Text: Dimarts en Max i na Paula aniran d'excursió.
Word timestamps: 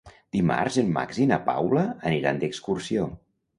Dimarts 0.37 0.79
en 0.83 0.89
Max 0.95 1.19
i 1.27 1.27
na 1.33 1.39
Paula 1.51 1.85
aniran 2.11 2.43
d'excursió. 2.47 3.09